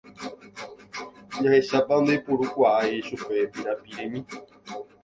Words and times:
Jahechápa 1.41 1.93
ndoipurukái 2.01 2.95
chupe 3.07 3.35
pirapiremi. 3.53 4.19